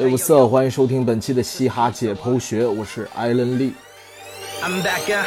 [0.00, 3.74] 哎，我色，欢迎收听本期的嘻哈解剖学，我是艾伦利。
[4.62, 5.26] I'm back，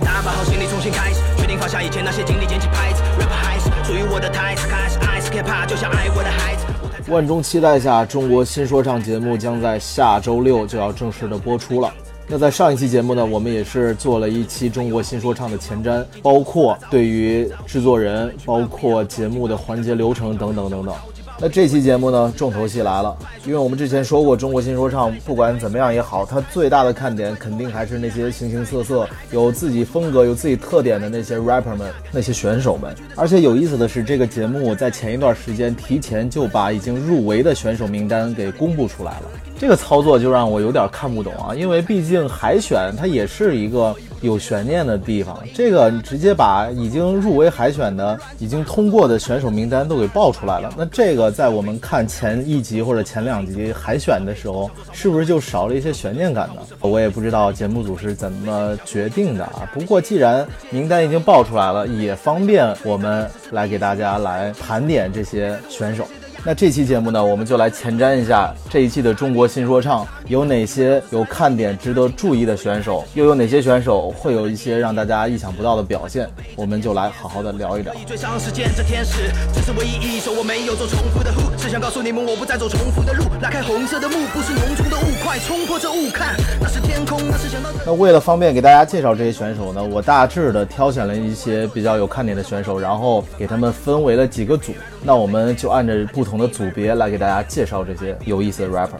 [0.00, 7.12] 打包好行李重新开始，决定放下以前那些经历，捡起拍子，rap 还是属于我的台词，开始爱是可怕，就像爱我的孩子。
[7.12, 11.94] 万众期待下，中国新说唱节目将在下周六就要正式的播出了。
[12.26, 20.92] 那在上一期节目呢，我们也是做了一期中国新说唱的前瞻，包括对于制作人，包括节目的环节流程等等等等。
[21.40, 32.92] 那这期节目呢，重头戏来了，因为我们之前说过，中国新说唱不管怎么样也好，它最大的看点肯定还是那些形形色色、有自己风格、有自己特点的那些 rapper 们、那些选手们。
[33.14, 39.30] 而且有意思的是，这个节目在前一段时间提前就把已经入围的选手名单给公布出来了。
[39.56, 43.94] 这个操作就让我有点看不懂啊，因为毕竟海选它也是一个。
[44.20, 56.62] 有悬念的地方，这个你直接把已经入围海选的、已经通过的选手名单都给报出来了，那这个在我们看前一集或者前两集海选的时候，是不是就少了一些悬念感呢？
[56.80, 59.68] 我也不知道节目组是怎么决定的啊。
[59.72, 66.06] 不过既然名单已经报出来了，也方便我们来给大家来盘点这些选手。
[66.44, 77.92] 那这期节目呢，我们就来前瞻一下这一期的中国新说唱有哪些有看点、值得注意的选手，又有哪些选手会有一些让大家意想不到的表现，我们就来好好的聊一聊。
[78.06, 87.68] 最长时间这天使，这是唯一一首我没有做重复的 who，只想告诉你们我不再走重复的路，拉开红色的幕，不是浓重的雾，快冲破这雾，看那是天空，那是想到。
[87.84, 96.24] 那为了方便给大家介绍这些选手呢，我大致的挑选了一些比较有看点的选手，然后给他们分为了几个组，那我们就按照不。
[96.24, 98.98] 同的组别来给大家介绍这些有意思的 rapper。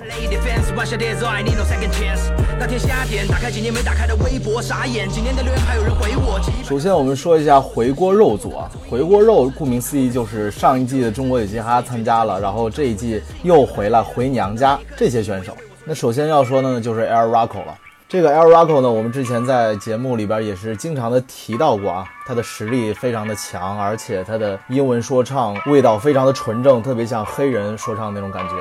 [6.62, 15.55] 首先，我们说一下回锅肉组啊，回锅肉顾名思义就是上一季的中国有嘻哈参加了，然后这一季又回来回娘家这些选手。
[15.88, 17.75] 那首先要说的呢，就是 Air Rocko 了。
[18.06, 28.54] 这个 El Rocko 呢，我们之前在节目里边也是经常的提到过啊，他的实力非常的强，而且他的英文说唱味道非常的纯正，特别像黑人说唱那种感觉。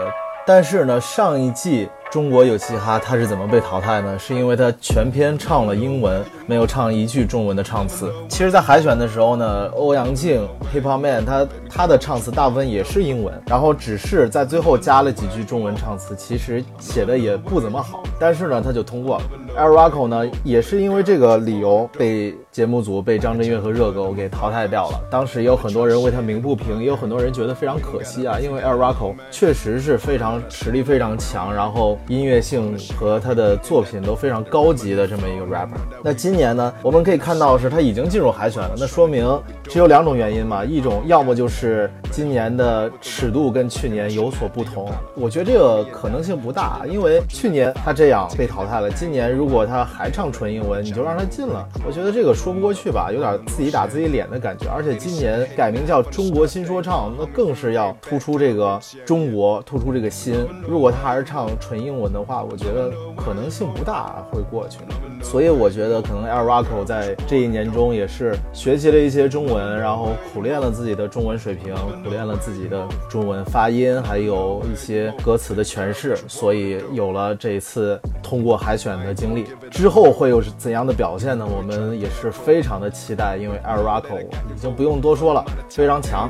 [0.46, 1.90] 但是呢，上一季。
[2.10, 4.18] 中国有嘻哈，他是怎么被淘汰呢？
[4.18, 8.10] 是因为他全篇唱了英文，没有唱一句中文的唱词。
[8.30, 18.02] 其实，在海选的时候呢，欧阳靖 Hip Hop Man 他他的唱词大部分也是英文，然后只是在最后加了几句中文唱词，其实写的也不怎么好。
[18.18, 19.24] 但是呢，他就通过了。
[19.58, 25.00] El Rocko 呢，也是因为这个理由被节目组被张震岳和热狗给淘汰掉了。
[25.12, 31.97] 当时也有很多人为他鸣不平，也有很多人觉得非常可惜啊，因为 El Rocko 确实是非常实力非常强，然后。
[32.08, 35.78] 音乐性和他的作品都非常高级的这么一个 rapper。
[36.04, 38.76] 那今年呢，我们可以看到是他已经进入海选了。
[38.78, 39.28] 那说明
[39.64, 44.90] 只有两种原因嘛，一种要么就是今年的尺度跟去年有所不同。
[45.16, 51.68] 我觉得这个可能性不大，因为去年他这样被淘汰了，今年如果他还唱纯英文，你就让他进了。
[51.86, 54.68] 我觉得这个说不过去吧，有点自己打自己脸的感觉。
[54.70, 60.36] 而且今年改名叫中国新说唱，那更是要突出这个中国，突出这个新。
[60.68, 64.80] 如果他还是唱纯英英文的话，我觉得可能性不大会过去。
[65.24, 79.46] 所以我觉得可能 El Rocko 在这一年中也是学习了一些中文，然后苦练了自己的中文水平，苦练了自己的中文发音，还有一些歌词的诠释，所以有了这一次通过海选的经历。
[79.72, 81.48] 之后会有怎样的表现呢？
[81.48, 86.30] 我们也是非常的期待，因为 El Rocko 已经不用多说了，非常强。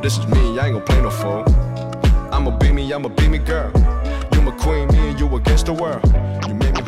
[0.00, 1.44] This is me, I ain't gonna play no fool.
[2.32, 3.72] I'ma be me, I'ma be me, girl.
[4.32, 6.04] You my queen, me and you against the world.
[6.46, 6.82] You made me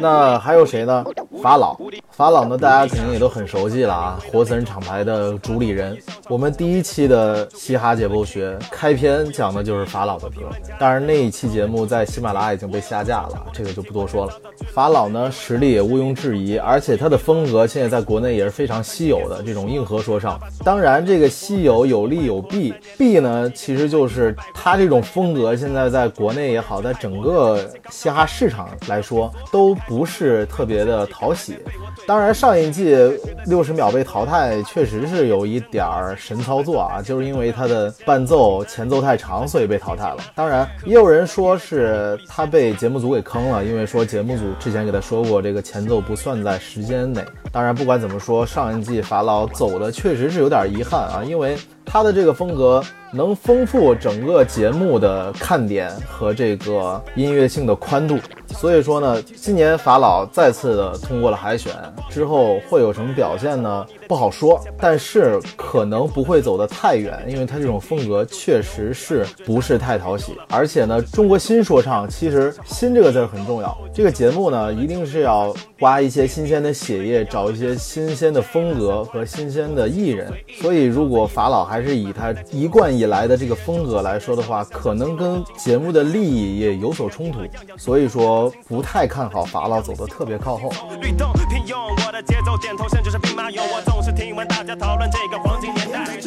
[0.00, 1.04] 那还有谁呢？
[1.42, 1.76] 法老，
[2.10, 2.56] 法老呢？
[2.58, 5.96] 大家肯定也都很熟悉了啊，活死人厂牌的主理人。
[6.28, 14.32] 我们第一期的嘻哈解剖学开篇讲的就是法老的歌，当然那一期节目在喜马拉雅已经被下架了，这个就不多说了。
[14.72, 20.40] 法老呢，实力也毋庸置疑，而且他的风格现在在国内也是非常稀有的这种硬核说唱。
[20.64, 31.60] 当然，这个稀有有利有弊，弊呢，其实就是他这种风格现在在国内也好，在整个嘻哈市场来说都不是特别的讨喜。
[32.08, 32.98] 当然，上一季
[33.46, 36.16] 六十秒被淘汰，确实是有一点儿。
[36.18, 40.16] 神操作啊，就是因为他的伴奏前奏太长，所以被淘汰了。
[40.34, 47.24] 当然，也有人说是他被节目组给坑了，因为说节目组之前给他说过，这个前奏不算在时间内。
[47.52, 52.82] 当然，不管怎么说，上一季法老走的确实是有点遗憾啊，因为他的这个风格
[53.12, 58.18] 能丰富整个节目的看点和这个音乐性的宽度。
[58.48, 61.72] 所以说呢，今年法老再次的通过了海选
[62.08, 63.86] 之后会有什么表现呢？
[64.08, 70.36] 不好说，但是可能不会走得太远，因为他这种风格确实是不是太讨喜。
[70.48, 73.76] 而且呢，中国新说唱其实“新”这个字很重要。
[73.92, 80.32] 这个节目呢，一定是要挖一些新鲜的血液，找一些新鲜的风格和新鲜的艺人。
[80.60, 87.40] 所以，如果法老还是以他一贯以来的这个风格来说的话，可能跟节目的利益也有所冲突。
[87.76, 90.70] 所以说，不太看好法老走得特别靠后。
[91.00, 93.60] 律动，并用我的节奏点头，像就是兵马俑。
[93.60, 96.20] 我走总是听闻大家讨论这个黄金年代。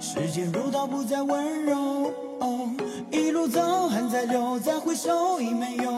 [0.00, 2.12] 时间如刀，不再温柔。
[2.40, 2.68] 哦
[3.12, 5.92] 一路走，还在留，再回首已没有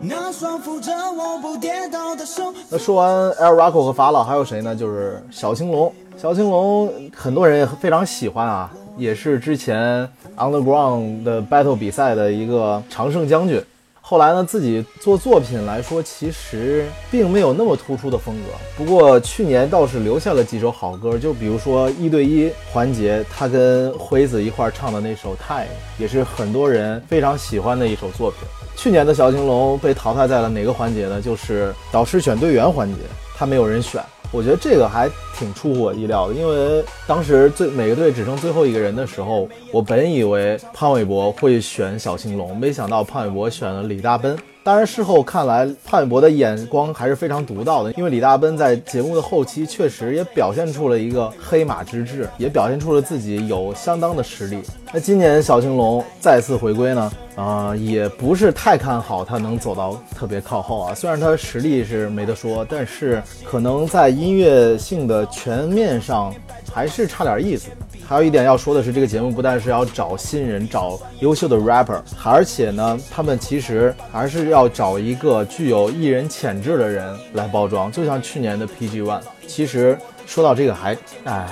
[0.00, 2.50] 那双扶着我不跌倒的手。
[2.70, 4.74] 那说完 El Rocko 和法老，还有谁呢？
[4.74, 5.92] 就是小青龙。
[6.16, 10.08] 小青龙很多人也非常喜欢啊，也是之前
[10.38, 13.62] Underground 的 Battle 比赛的一个常胜将军。
[14.10, 18.48] 后来呢，自己做作品来说，其实并没有那么突出的风格。
[18.76, 25.62] 不过去年倒是留下了几首好歌，就比如说一对一环节，他跟辉子一块唱的那首《Time》，
[25.96, 28.40] 也是很多人非常喜欢的一首作品。
[28.76, 31.22] 去年的小青龙被淘汰在了哪个环节呢？
[31.22, 32.96] 就是导师选队员环节，
[33.36, 34.02] 他没有人选。
[34.32, 44.36] 我觉得这个还挺出乎我意料的，因为当时最每个队只剩最后一个人的时候，我本以为潘玮柏会选小青龙，没想到潘玮柏选了李大奔。
[44.70, 54.62] 当然，事后看来，潘玮柏的眼光还是非常独到的，因为李大奔在节目的后期确实也表现出了一个黑马之志，也表现出了自己有相当的实力。
[54.92, 57.12] 那今年小青龙再次回归呢？
[57.34, 60.94] 啊，也不是太看好他能走到特别靠后啊。
[60.94, 66.32] 虽然他实力是没得说，但是可能在音乐性的全面上
[66.72, 67.70] 还是差点意思。
[68.10, 77.92] 还有一点要说的是，这个节目不但是要找新人、找优秀的 rapper，而且呢，他们其实还是要找一个具有艺人潜质的人来包装。
[77.92, 79.96] 就像去年的 PG One，其实
[80.26, 81.46] 说到这个还，哎，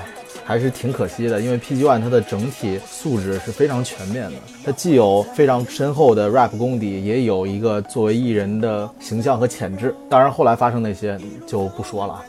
[0.44, 9.94] 还是挺可惜的，因为 PG One 它的整体素质是非常全面的，它既有非常深厚的 rap 功底，也有一个作为艺人的形象和潜质。
[10.08, 11.16] 当然，后来发生那些
[11.46, 12.20] 就不说了。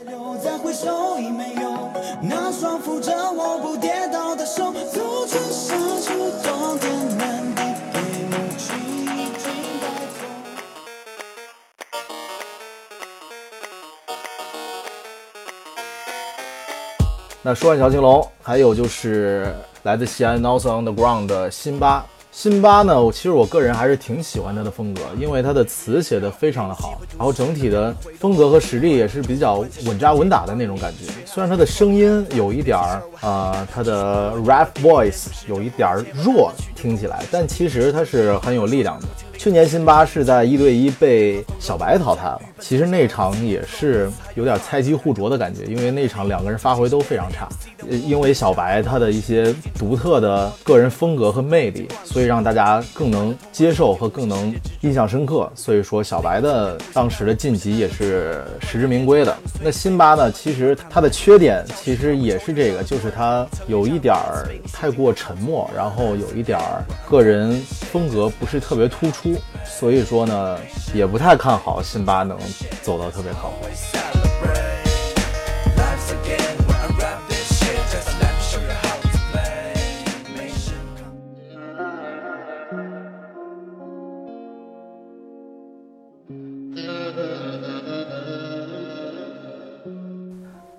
[17.42, 19.50] 那说完小青龙，还有就是
[19.84, 22.04] 来自西安 North on the ground 的辛巴。
[22.30, 31.10] 辛巴呢，我其实我个人还是挺喜欢他的风格，因为他的词写的非常的好，然后整体的风格和实力也是比较稳扎稳打的那种感觉。
[31.24, 39.08] 虽然他的声音有一点儿啊，他的 rap voice 有一点儿弱，听起来，但其实他是很有力量的。
[39.40, 47.48] 去年辛巴是在一对一被小白淘汰了，其实那场也是有点猜鸡互啄的感觉，因为那场两个人发挥都非常差。
[47.88, 55.50] 因为小白他的一些独特的个人风格和魅力，所以让大家更能接受和更能印象深刻。
[55.54, 59.34] 所以说小白的当时的晋级也是实至名归的。
[59.64, 67.58] 那辛巴呢，其实他的缺点其实也是这个，就是他有一点儿太过沉默，然后有一点儿个人
[67.90, 69.29] 风格不是特别突出。
[69.64, 70.58] 所以说呢，
[70.94, 72.38] 也不太看好辛巴能
[72.82, 73.56] 走到特别靠后。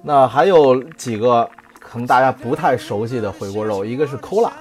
[0.03, 4.51] 那还有几个可能大家不太熟悉的回锅肉，一个是 Cola。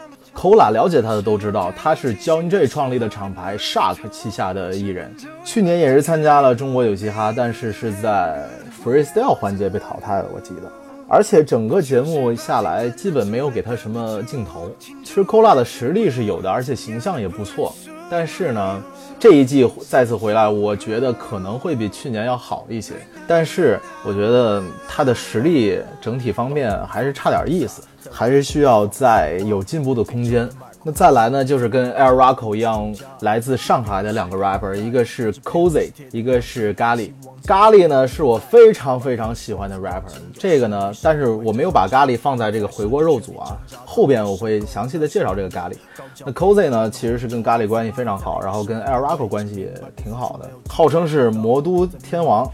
[0.40, 5.14] Cola 了解他的都知道，他是 John J 创立的厂牌 Shark 旗下的艺人。
[5.44, 8.49] 去年也是参加了中国有嘻哈，但是是在
[8.82, 10.73] Freestyle 环节被淘汰了，我记得。
[11.06, 14.70] 而且整个节目下来，基本没有给他什么镜头。
[15.04, 17.75] 其实 Kola 的实力是有的，而且形象也不错。
[18.11, 18.82] 但是呢，
[19.18, 22.94] 这一季再次回来，我觉得可能会比去年要好一些。
[23.28, 27.82] 但是我觉得他的实力整体方面还是差点意思。
[28.11, 30.49] 还是需要再有进步的空间。
[30.83, 32.90] 那再来呢，就是跟 Air Rocco 一样，
[33.21, 37.12] 来自上海的两个 rapper，一个是 Cozy，一个是咖喱。
[37.47, 40.14] 咖喱呢是我非常非常喜欢的 rapper。
[40.33, 45.75] 这个呢，但是我没有把咖喱放在这个回锅肉组啊，后边我会详细的介绍这个咖喱。
[46.25, 52.50] 那 Cozy 呢，其实是跟咖喱关系非常好，然后跟 Air Rocco 关系也挺好的，号称是魔都天王。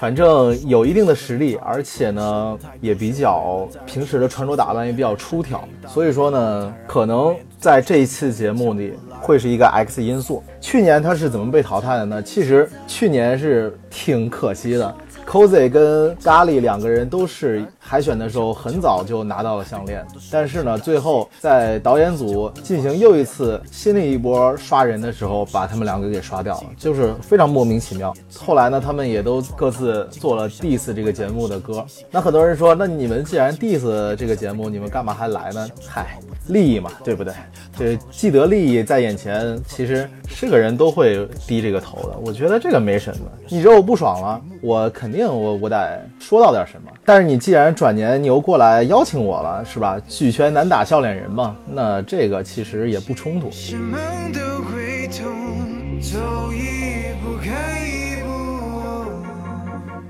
[0.00, 10.42] 反正有一定的实力，而且呢也比较平时的穿着打扮也比较出挑，所以说呢，可能在这一次节目里会是一个 X 因素。
[10.58, 12.22] 去年他是怎么被淘汰的呢？
[12.22, 14.94] 其实去年是挺可惜的
[15.26, 28.14] Cozy 跟咖喱两个人都是海选的时候很早就拿到了项链，但是呢，最后在导演组进行又一次新的一波刷人的时候，把他们两个给刷掉了，就是非常莫名其妙。
[28.38, 31.84] 后来呢，他们也都各自做了 Diss 这个节目的歌。
[32.12, 35.68] 那很多人说，那你们既然 Diss 这个节目，你们干嘛还来呢？
[35.88, 37.34] 嗨，利益嘛，对不对？
[37.76, 42.16] 这既得利益在眼前，其实是个人都会低这个头的。
[42.24, 46.88] 我觉得这个没什么，你惹我不爽了，我肯定我我得说到点什么。
[47.04, 49.98] 但是你既然转年你又过来邀请我了，是吧？
[50.06, 53.48] 举拳难打笑脸人嘛，那这个其实也不冲突。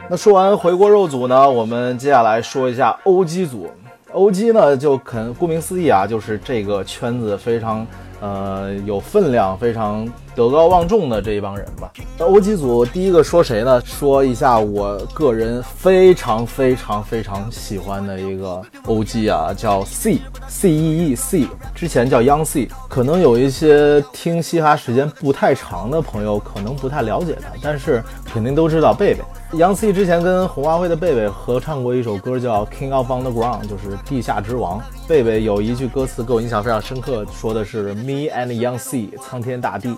[0.09, 3.71] 那说完回锅肉组呢，我们接下来说一下欧鸡组。
[4.11, 7.87] 欧鸡呢，就肯顾名思义啊，就是这个圈子非常
[8.21, 11.91] 呃有分量、非常德高望重的这一帮人吧。
[12.19, 13.81] 那欧鸡组第一个说谁呢？
[13.85, 20.19] 说一下我个人非常非常非常喜欢的一个欧鸡啊，叫 C
[20.49, 22.69] C E E C，之前叫 Young C。
[22.89, 29.21] 可能有一些听嘻哈时间不太长的朋友可能不太了解他，但是肯定都知道贝贝。
[29.59, 34.81] 杨 C 之前跟红花会的贝贝合唱过一首歌，叫《King of Underground》，就是地下之王。
[35.09, 39.93] 贝贝有一句歌词给我印象非常深刻，说的是 “Me and Young C，苍天大地，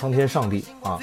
[0.00, 0.98] 苍天上帝啊。”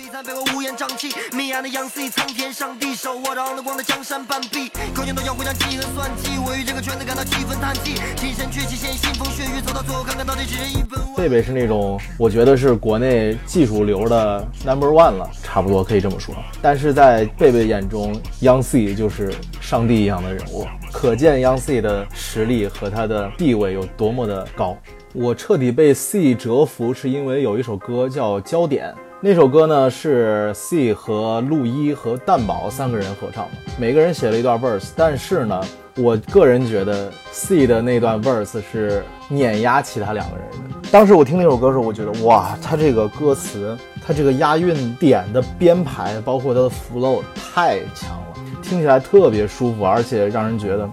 [11.16, 16.34] 贝贝是那种我觉得是国内技术流的 Number One 了，差不多可以这么说。
[16.60, 24.76] 但是在贝贝眼中，Young C 就是上帝一样的人物，可见 Young C 的实力和他的地位有多么的高。
[25.20, 35.60] 我彻底被 C 折服，是因为有一首歌叫《焦点》，那首歌呢是 C 和陆一和蛋宝三个人合唱的，每个人写了一段 verse，但是呢。
[36.00, 40.90] 我个人觉得 C 的那段 verse 是碾压其他两个人的。
[40.92, 48.28] 当时我听那首歌的时候，我觉得哇，他这个歌词，他这个押韵点的编排，包括他的 flow 太强了，
[48.62, 50.88] 听起来特别舒服，而且让人觉得。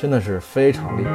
[0.00, 1.10] 真的是非常厉害。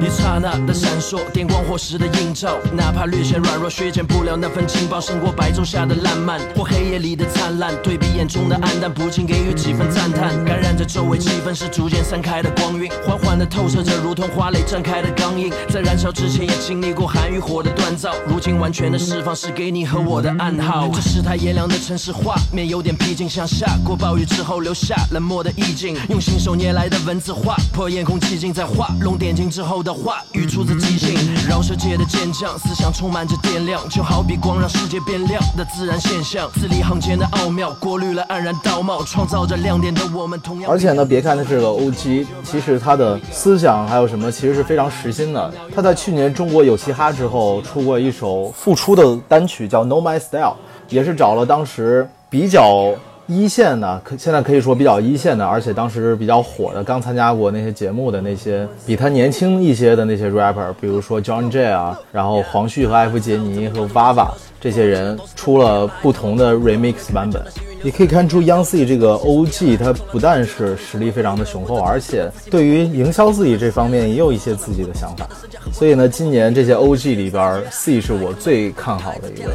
[0.00, 7.74] 一刹那的闪烁，电光火石的映照，哪怕略显软弱，削减不了那份劲爆，胜过白昼下的烂漫或黑夜里的灿烂。
[7.82, 10.42] 对比眼中的暗淡，不禁给予几分赞叹。
[10.46, 15.52] 感染着周围气氛，是逐渐散开的光晕，缓缓的透射着，如同花蕾绽开的刚硬。
[15.68, 20.88] 在燃烧之前，也经历过寒与火的锻造，如今完全的释放，是给你和我的暗号。
[20.94, 25.94] 这世态炎凉的城市画面，有点僻静，像下过暴雨之后留下冷漠的意境。
[26.08, 28.21] 用信手捏来的文字划破夜空。
[28.22, 31.14] 寂静在画龙点睛之后的话语出自即兴，
[31.46, 40.70] 饶舌界的坚强，思想充满着电量，就好比光让世界变亮的自然现象，字里行间的奥妙，过滤了黯然道貌，创造着亮点的我们同样。
[40.70, 45.52] 而且呢，别看他是个 OG，其实他的思想还有什么，其实是非常实心的。
[45.74, 50.54] 他在去年中国有嘻哈之后，出过一首复出的单曲，叫 Know My Style，
[50.88, 52.94] 也是找了当时比较。
[53.26, 64.28] 一线的，可现在可以说比较一线的，而且当时比较火的，刚参加过那些节目的那些比他年轻一些的那些 rapper，比如说 John J 啊，然后黄旭和艾弗杰尼和 Vava
[64.60, 67.42] 这些人出了不同的 remix 版本。
[67.84, 75.28] 你可以看出，Young C 这个 OG，他不但是实力非常的雄厚，而且对于营销自己这方面也有一些自己的想法。
[75.72, 79.50] 所以呢，今年这些 OG 里边，C 是我最看好的一个。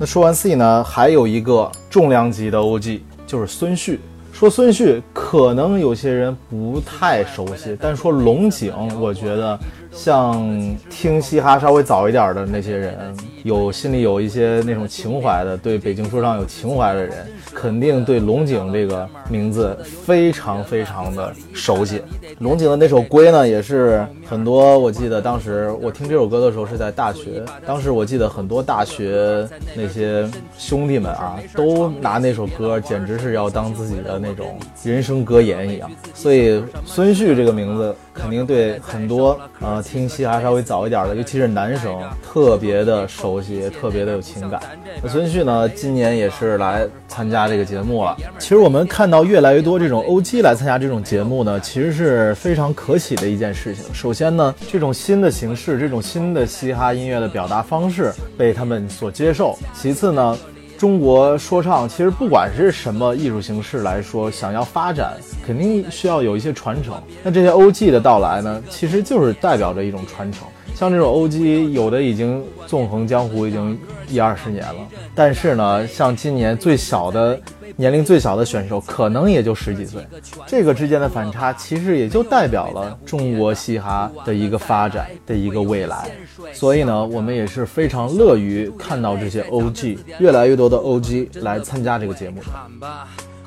[0.00, 4.00] 那说完 C 呢，还有一个重量级的 OG，就是孙旭。
[4.38, 9.58] 说孙旭，可能有些人不太熟悉，但说龙井，我觉得。
[9.92, 22.02] 像听嘻哈稍微早一点的那些人，有心里有一些那种情怀的，对北京说唱有情怀的人，肯定对龙井这个名字非常非常的熟悉。
[22.38, 24.78] 龙井的那首《龟》呢，也是很多。
[24.78, 35.90] 我记得当时我听这首歌的时候是在大学，当时我记得很多大学那些兄弟们啊，都拿那首歌简直是要当自己的那种人生格言一样。
[36.14, 39.82] 所以孙旭这个名字肯定对很多呃。
[39.82, 44.60] 听嘻哈稍微早一点的，尤其是男生，特别的熟悉，特别的有情感。
[45.02, 48.16] 那孙旭呢，今年也是来参加这个节目了。
[48.38, 53.84] 其实我们看到越来越多这种 OG 来参加这种节目呢，其实是非常可喜的一件事情。
[53.94, 59.56] 首先呢，这种新的形式，这种新的嘻哈音乐的表达方式被他们所接受。
[59.72, 60.36] 其次呢。
[60.78, 66.94] 中国说唱其实不管是什么艺术形式来说，想要发展，肯定需要有一些传承。
[67.24, 70.46] 那这些 OG 的到来呢，其实就是代表着一种传承。
[70.78, 73.76] 像这种 OG，有的已经纵横江湖已经
[74.08, 74.76] 一二十年了，
[75.12, 77.36] 但是呢，像今年最小的
[77.74, 80.06] 年龄最小的选手，可能也就十几岁，
[80.46, 86.12] 这个之间的反差，其实也就代表了中国嘻哈的一个发展的一个未来。
[86.52, 92.40] 所以呢，我们也是非常乐于看到这些 OG 越来越多的 OG 来参加这个节目。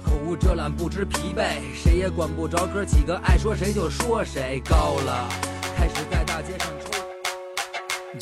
[0.03, 4.61] 口无遮拦，不知疲惫，谁也管不着哥几个，爱说谁就说谁。
[4.69, 5.29] 高了，
[5.77, 6.80] 开始在大街上。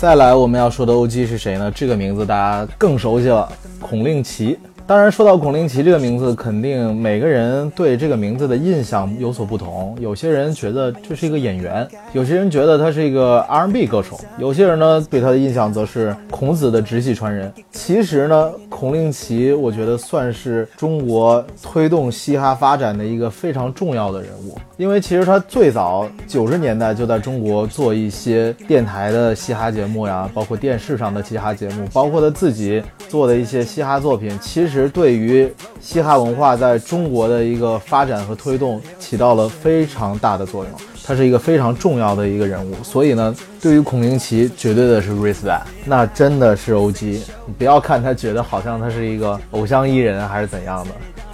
[0.00, 1.70] 再来，我们要说的 OG 是谁呢？
[1.72, 3.48] 这个名字大家更熟悉了，
[3.80, 4.58] 孔令奇。
[4.88, 9.96] 当然，说到孔令奇这个名字，肯定每个人对这个名字的印象有所不同。
[10.00, 17.52] 有些人觉得这是一个演员，有些人觉得他是一个 R&B 歌手，有些人呢对他的印象则是孔子的直系传人。
[17.70, 34.88] 其实呢，孔令奇我觉得算是中国推动嘻哈发展的一个非常重要的人物，因为其实他最早九十年代就在中国做一些电台的嘻哈节目呀，包括电视上的嘻哈节目，包括他自己做的一些嘻哈作品，其实。
[34.88, 40.72] 对于嘻哈文化在中国的一个发展和推动起到了非常大的作用，
[41.04, 42.74] 他是一个非常重要的一个人物。
[42.82, 47.20] 所以呢，对于孔令奇，绝对的是 respect，那真的是 OG。
[47.44, 50.90] 你不要看他觉得好像他是一个偶像艺人还是怎样的。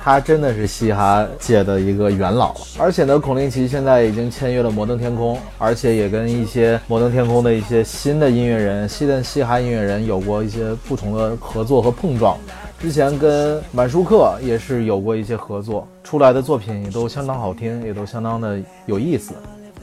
[0.06, 12.38] 他真的是嘻哈界的一个元老了，而且呢，孔令奇现在已经签约了摩登天空，而且也跟一些摩登天空的一些新的音乐人、新的嘻哈音乐人有过一些不同的合作和碰撞。
[12.78, 19.34] 之前跟满舒克也是有过一些合作，出来的作品也都相当好听，也都相当的有意思。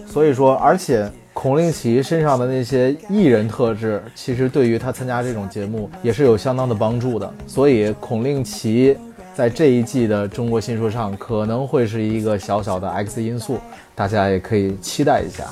[0.08, 7.30] 所以说，而且孔令奇身上的那些艺人特质，其实对于他参加这种节目也是有相当的帮助的。
[7.46, 8.96] 所以，孔令奇。
[9.36, 13.60] 在这一季的中国新说唱可能会是一个小小的 X 因素，
[13.96, 15.46] 大家也可以期待一下。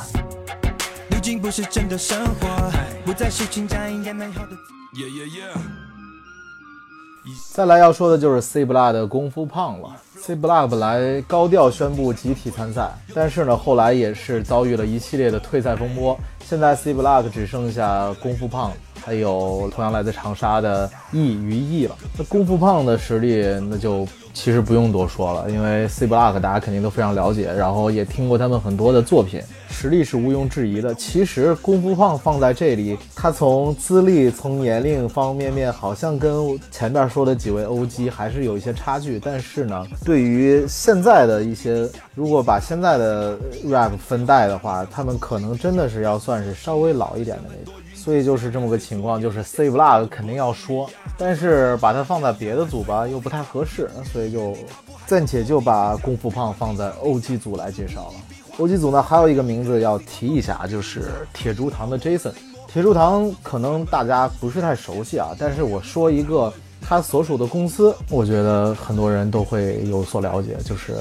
[7.51, 9.89] 再来要说的就是 C Block 的功夫胖了。
[10.15, 16.15] C Block 本来高调宣布集体参赛，但是呢，后来也是遭遇了一系列的退赛风波。
[16.45, 18.71] 现在 C Block 只剩下功夫胖。
[19.03, 21.95] 还有同样来自长沙的易于易了。
[22.17, 30.93] 那功夫胖的实力，那就其实不用多说了，因为 C Block 大家肯定都非常了解，然后也听过他们很多的作品，实力是毋庸置疑的。
[30.95, 39.19] 其实功夫胖放在这里，他从资历、从年龄方方面面，好像跟前面说的几位 OG 还是有一些差距。
[39.19, 47.73] 但是呢，对于现在的一些，如果把现在的 rap 分代的话，他们可能真的是要算是稍微老一点的那种。
[48.03, 54.57] 所以就是这么个情况，就是 C Block 肯定要说，但是把它放在别的组吧又不太合适，所以就
[55.05, 58.13] 暂且就把功夫胖放在 OG 组来介绍了。
[58.57, 62.31] OG 组呢还有一个名字要提一下，就是铁柱堂的 Jason。
[62.67, 70.95] 铁柱堂可能大家不是太熟悉啊，但是我说一个他所属的公司，我觉得很多人都会有所了解，就是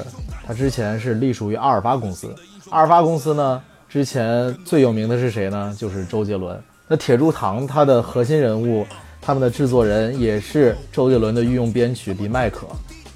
[0.46, 2.34] 他之前是隶属于阿尔法公司。
[2.68, 5.74] 阿尔法公司呢，之前最有名的是谁呢？
[5.78, 6.60] 就是周杰伦。
[6.92, 8.84] 那铁柱堂它的核心人物，
[9.22, 12.66] 他们的制作人也是周杰伦的御用编曲李麦克，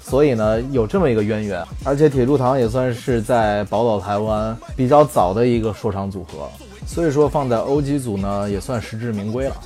[0.01, 1.61] 所以呢有这么一个渊源。
[1.83, 6.49] 而且铁柱堂也算是在宝岛台湾比较早的一个说唱组合，
[6.87, 9.57] 所以说放在 OG 组呢也算实至名归了。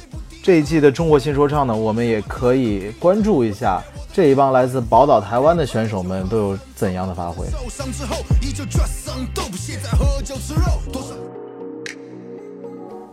[0.41, 3.79] 这一季的中国新说唱呢，我们也可以关注一下
[4.11, 7.45] 这一帮来自宝岛台湾的选手们都有怎样的发挥。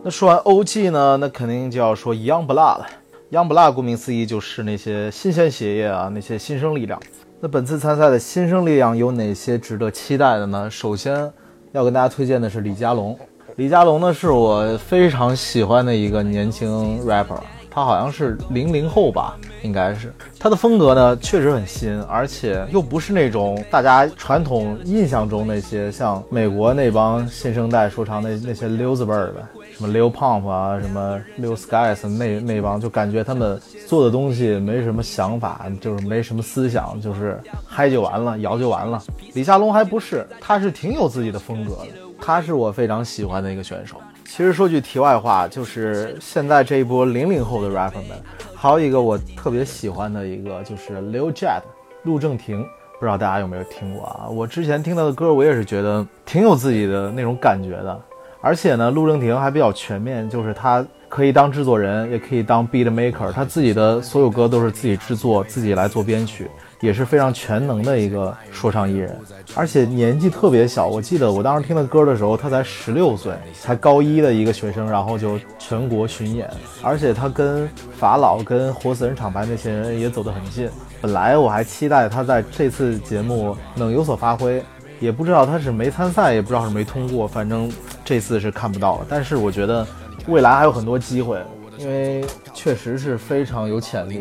[0.07, 2.87] 那说完 OG 呢，那肯定就要说 Young Blood 了。
[3.29, 6.97] Young Blood 顾名思义就是那些新鲜血液啊，那些新生力量。
[7.41, 10.71] 那本次参赛的新生力量有哪些值得期待的呢？
[10.71, 11.29] 首先
[11.73, 13.19] 要跟大家推荐的是李佳隆。
[13.57, 20.13] 李佳隆呢是我非常喜欢的一个年轻 rapper，他好像是零零后吧，应该是。
[20.39, 29.45] 他的风格呢确实很新，而且又不是那种大家传统印象中那些像美国那帮新生代说唱那那些溜子辈儿的。
[29.77, 38.99] 什么 Lil Pump 啊，什么 Lil Skies 那那帮，就感觉他们做的东西没什么想法，就是没什么思想，就是嗨就完了，摇就完了。
[39.35, 43.97] 李佳隆还不是，他是挺有自己的风格的，他是我非常喜欢的一个选手。
[44.25, 48.19] 其实说句题外话，就是现在这一波零零后的 rapper 们，
[48.55, 51.61] 还有一个我特别喜欢的一个就是 Lil Jet
[52.01, 52.63] 陆正廷，
[52.99, 54.27] 不知道大家有没有听过啊？
[54.27, 58.01] 我之前听他的歌，我也是觉得挺有自己的那种感觉的。
[58.47, 66.49] 而且呢，陆正廷还比较全面，就是他可以当制作人，也可以当 beat maker，他自己的所有歌都是自己制作，自己来做编曲。
[66.79, 69.19] 也是非常全能的一个说唱艺人，
[69.55, 70.85] 而且年纪特别小。
[70.87, 76.49] 我记得我当时听他歌的时候，他才十六岁，才高一的一个学生，然后就全国巡演。
[76.81, 80.69] 而且他跟法老、跟活死人厂牌那些人也走得很近。
[81.01, 84.63] 本来我还期待他在这次节目能有所发挥，
[84.99, 87.71] 也不知道他是没参赛，也不知道是没通过，反正
[88.03, 89.05] 这次是看不到了。
[89.07, 89.85] 但是我觉得
[90.27, 91.39] 未来还有很多机会。
[91.77, 94.19] 因为确实是非常有潜力。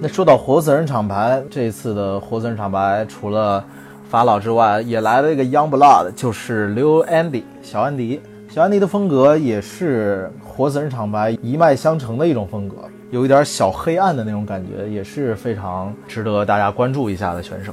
[0.00, 3.64] 那说到活死人厂牌，这一次的活死人厂牌除了
[4.10, 8.20] 法老之外，也来了一个 Young Blood，就是刘 Andy 小安迪。
[8.48, 12.76] 小安迪的风格也是活死人厂牌一脉相承的一种风格，
[13.10, 17.72] 有一点小黑暗的那种感觉，也是非常值得大家关注一下的选手。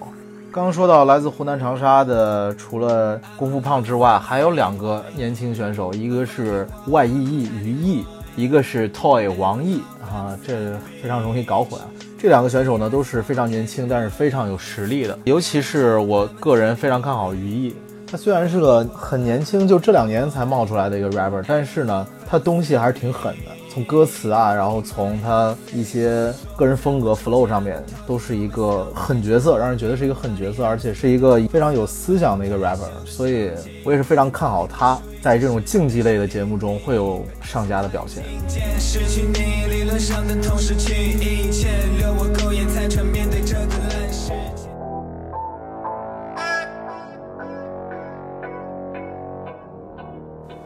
[0.50, 8.06] 刚刚说到来自湖南长沙的，除了功夫胖之外，还有两个年轻选手，一个是 Y E E 于毅，
[8.38, 11.86] 一个是 Toy 王毅啊，这非常容易搞混啊。
[12.17, 17.76] 这两个选手呢都是非常年轻，但是非常有实力的，尤其是我个人非常看好于毅。
[18.10, 23.52] 他虽然是个很年轻，就这两年才冒出来的一个 rapper，但是呢，他东西还是挺狠的。
[23.76, 33.52] 从歌词啊，然后从他一些个人风格 flow 上面，都是一个狠角色，让人觉得是一个狠角色，而且是一个非常有思想的一个 rapper，所以
[33.84, 38.24] 我也是非常看好他在这种竞技类的节目中会有上佳的表现。
[38.80, 41.68] 失去你，理论上的痛，失去一切，
[42.00, 44.05] 留我苟延残喘，面对着痛苦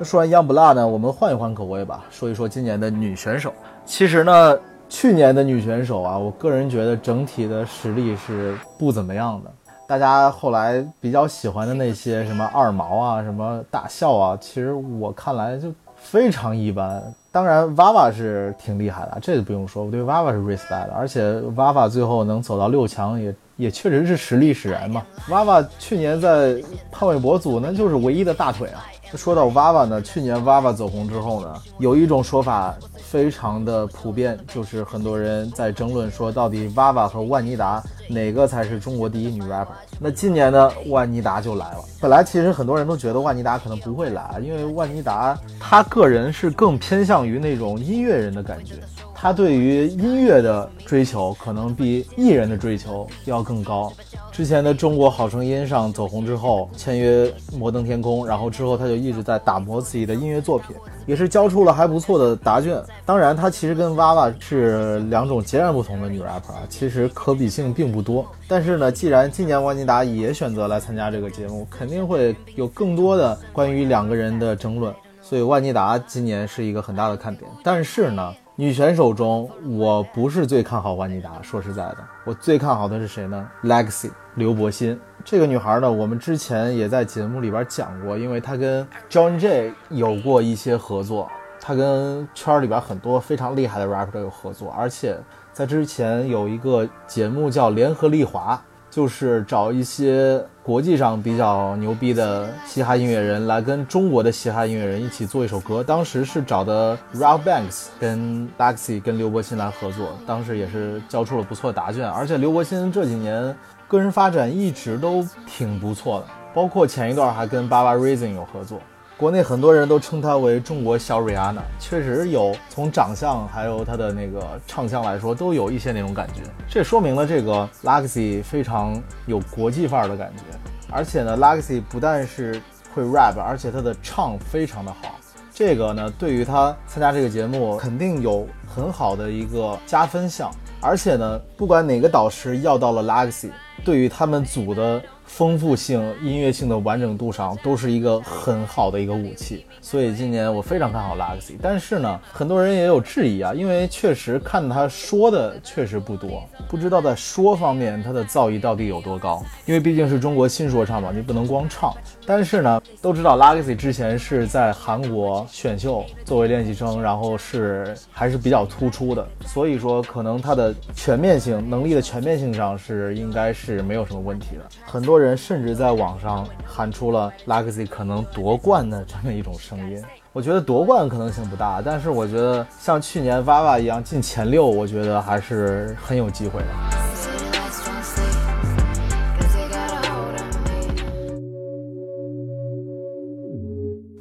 [0.01, 3.53] 那说完 Youngblood 呢，我们换一换口味吧，说一说今年的女选手。
[3.85, 4.57] 其实呢，
[4.87, 9.51] 去年的女选手啊，我个人觉得整体的实力是不怎么样的。
[9.85, 17.03] 大家后来比较喜欢的那些什么二毛啊，什么大笑啊，其实我看来就非常一般。
[17.29, 20.93] 当然，Vava 是挺厉害的，这个不用说，我对 Vava 是 respect 的。
[20.95, 21.21] 而且
[21.57, 25.03] Vava 最后能走到六强，也也确实是实力使然嘛。
[25.27, 26.55] Vava 去年在
[26.89, 28.79] 潘玮柏组那就是唯一的大腿啊。
[29.15, 39.67] 说到娃娃呢，去年娃娃走红之后呢，有一种说法非常的普遍，就是很多人在争论说，到底娃娃和万妮达哪个才是中国第一女 rapper？
[39.99, 41.79] 那今年呢，万妮达就来了。
[41.99, 48.75] 本来其实很多人都觉得万妮达可能不会来，因为万妮达她个人是更偏向于那种音乐人的感觉。
[49.21, 53.91] 他对于音乐的追求可能比艺人的追求要更高。
[54.31, 60.73] 之前的《中国好声音》上走红之后，签约摩登天空，然后之后他就一直在打磨自己的音乐作品，
[61.05, 62.81] 也是交出了还不错的答卷。
[63.05, 68.25] 当然，他其实跟娃娃是两种截然不同的女 rapper 啊，其实可比性并不多。
[68.47, 77.51] 但是呢，既然今年万妮达也选择来参加这个节目，肯定会有更多的关于两个人的争论，所以万妮达今年是一个很大的看点。
[77.61, 78.33] 但是呢。
[78.59, 81.41] 女选手中，我不是最看好万妮达。
[81.41, 95.17] 说实在的，我最看好的是谁呢？Legacy 刘柏辛这个女孩呢，我们之前也在节目里边讲过，因为她跟 John J 有过一些合作，她跟圈里边很多非常厉害的 rapper 都有合作，而且
[95.53, 98.61] 在之前有一个节目叫《联合利华》。
[98.91, 105.83] 就是找一些国际上比较牛逼的嘻哈音乐人来跟中国的嘻哈音乐人一起做一首歌。
[105.83, 112.07] 当时是找的 Ralph Banks 跟 Lexi 跟刘伯辛来合作，当时也是交出了不错答卷。
[112.07, 113.55] 而且刘伯辛这几年
[113.87, 118.79] 个人发展一直都挺不错的，包括前一段还跟 Baba Rising 有合作。
[119.19, 126.43] 国内很多人都称她为中国小瑞安娜，确实有从长相还有她的那个唱腔来说，都有一些那种感觉。
[126.69, 130.43] 这说明了这个 Legacy 非常有国际范儿的感觉。
[130.89, 132.61] 而且呢，Legacy 不但是
[132.95, 135.19] 会 rap，而且她的唱非常的好。
[135.53, 140.49] 这个呢，对于她参加这个节目肯定有很好的一个加分项。
[140.79, 143.49] 而且呢，不管哪个导师要到了 Legacy，
[143.83, 145.01] 对于他们组的。
[145.29, 151.53] 丰富性、音乐性的完整度上都是一个很好的一个武器，所以今年我非常看好 Legacy。
[151.61, 159.41] 但是呢，很多人也有质疑啊，因为确实看他说的确实不多，不知道在说方面他的造诣到底有多高。
[159.67, 161.93] 因为毕竟是中国新说唱嘛，你不能光唱。
[162.25, 174.63] 但是呢，都知道 Legacy 之前是在韩国选秀作为练习生，然后是还是比较突出的，所以说可能他的全面性能力的全面性上是应该是没有什么问题的。
[174.87, 175.18] 很多。
[175.19, 180.03] 人甚至在网上喊出了 legacy 可能夺冠的这么一种声音，
[180.33, 186.67] 我觉得夺冠可能性不大，但是我觉得像去年 VAVA 一样进前六，我觉得还是很有机会的。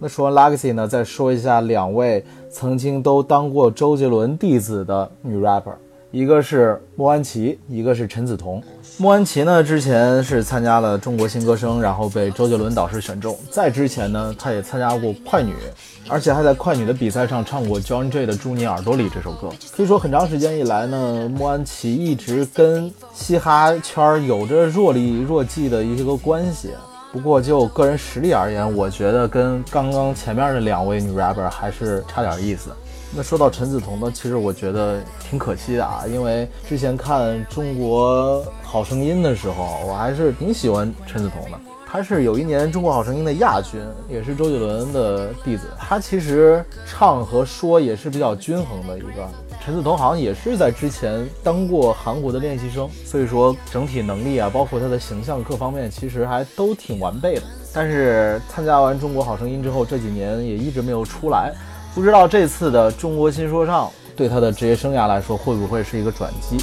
[0.00, 5.74] 那说完 legacy 呢，再说一下两位曾经都当过周杰伦弟子的女 rapper
[6.11, 8.62] 一个是莫安琪，一个是陈梓童。
[9.00, 13.38] 莫安琪呢，之前是参加了中国新歌声，然后被周杰伦导师选中。
[13.48, 15.54] 在之前呢，她也参加过快女，
[16.08, 19.50] 而且还在快女的比赛上唱过 John J 的《住你耳朵里》这首歌。
[19.70, 26.70] 可以说，很长时间以来呢，莫安琪一直跟嘻哈圈有着若离若即的一个关系。
[27.12, 32.70] 不过就个人实力而言，我觉得跟刚刚前面的两位女 rapper 还是差点意思。
[33.16, 41.59] 那说到陈梓童呢，其实我觉得挺可惜的啊，因为之前看中国好声音的时候，我还是挺喜欢陈梓童的。
[41.90, 45.68] 他是有一年中国好声音的亚军，也是周杰伦的弟子。
[45.79, 49.27] 他其实唱和说也是比较均衡的一个。
[49.64, 57.42] 陈梓童好像也是在之前当过韩国的练习生，所以说整体能力啊，包括他的形象各方面，其实还都挺完备的。
[57.73, 61.55] 但是参加完中国好声音之后，这几年也一直没有出来，
[61.94, 66.57] 不知道这次的中国新说唱对他的职业生涯来说会不会是一个转机。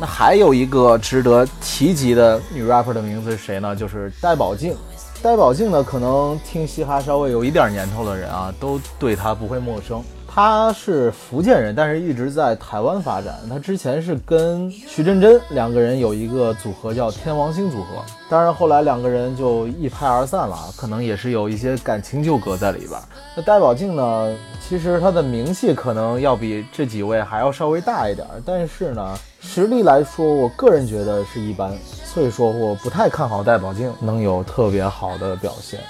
[0.00, 3.76] 那还有一个值得提及的女 rapper 的名字是谁呢？
[3.76, 4.76] 就是戴宝静。
[5.22, 10.02] 戴宝静呢，可能听嘻哈稍微有一点年头的人啊，都对她不会陌生。
[10.34, 13.34] 他是福建人，但是一直在台湾发展。
[13.50, 22.92] 他之前是跟徐真真两个人有一个组合叫天王星组合，当然后来两个人就一拍而散了，可能也是有一些感情纠葛在里边。
[23.36, 24.34] 那戴宝静呢，
[24.66, 29.18] 其实他的名气可能要比这几位还要稍微大一点，但是呢。
[29.44, 35.80] 实力来说，我个人觉得是一般，所以说我不太看好戴宝静能有特别好的表现。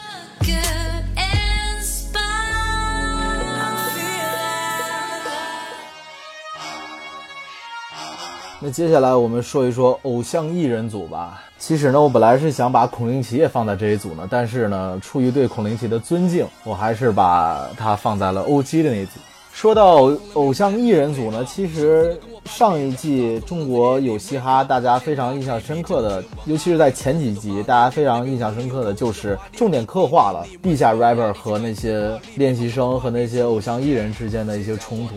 [8.64, 11.42] 那接下来我们说一说偶像艺人组吧。
[11.58, 19.12] 其实呢，我本来是想把孔令奇也放在这一组呢，但是呢，出于对孔令奇的尊敬，我还是把他放在了 O.G 的那组。
[19.52, 35.16] 说到偶像艺人组呢，其实上一季中国有嘻哈，大家非常印象深刻的，尤其是在前几集，大家非常印象深刻的就是重点刻画了地下 rapper 和那些练习生和那些偶像艺人之间的一些冲突。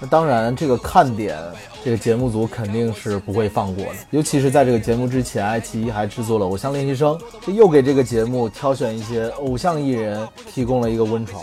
[0.00, 1.38] 那当然，这个看点，
[1.82, 3.92] 这个节目组肯定是不会放过的。
[4.10, 7.14] 尤其是在这个节目之前，爱奇艺还制作了《偶像练习生》，
[7.44, 11.42] 这又给这个节目挑选一些偶像艺人提供了一个温床。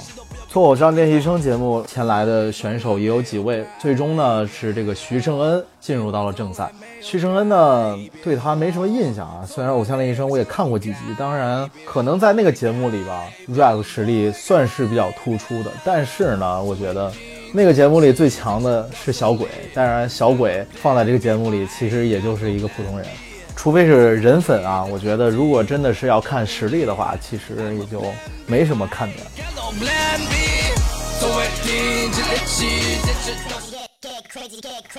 [0.50, 6.72] 从偶像练习生节目前来的选手也有几位，最终呢是这个徐胜恩进入到了正赛。
[7.02, 17.12] 徐胜恩呢对他没什么印象啊，虽然偶像练习生我也看过几集，当然可能在那个节目里吧，rap 实力算是比较突出的，但是呢，我觉得。
[17.54, 23.08] 那个节目里最强的是小鬼，当然小鬼放在这个节目里其实也就是一个普通人，
[23.56, 24.86] 除非是人粉啊。
[24.86, 28.04] 我觉得如果真的是要看实力的话，其实也就
[28.46, 29.26] 没什么看点。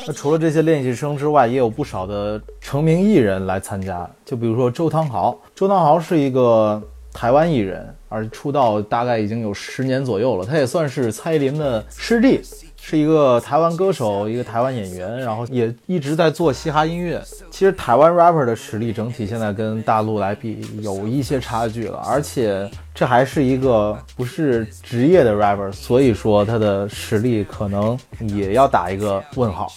[0.07, 5.39] 那除了这些练习生之外，也有不少的成名艺人来参加，就比如说周汤豪。
[5.55, 6.83] 周汤豪是一个。
[7.19, 10.47] 台湾艺人，而出道大概已经有十年左右了。
[10.47, 12.41] 他也算是蔡依林的师弟，
[12.81, 17.21] 是一个台湾歌手，一个台湾演员，然后也一直在做嘻哈音乐。
[17.51, 29.73] 其实台湾 rapper 的实力整体现在跟大陆来比有一些差距了，而且这还是一个不是职业的 rapper，所以说他的实力可能也要打一个问号。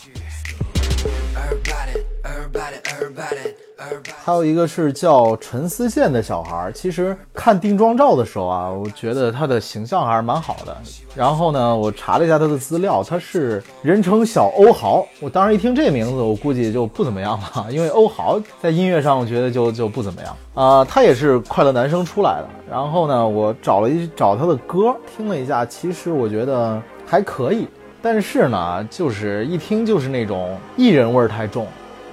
[4.23, 10.77] 还有一个是叫陈思宪的小孩，其实看定妆照的时候啊，我觉得他的形象还是蛮好的。
[11.15, 15.05] 然后呢，我查了一下他的资料，他是人称小欧豪。
[15.19, 20.85] 我当时一听这名字，我估计就不怎么样了，因为欧豪在音乐上，我觉得就就不怎么样啊。
[20.85, 22.49] 他也是快乐男生出来的。
[22.69, 27.67] 然后呢，我找了一找他的歌，听了一下，其实我觉得还可以，
[28.01, 31.67] 但是呢，就是一听就是那种艺人味儿太重。